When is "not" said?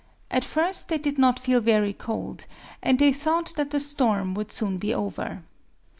1.19-1.37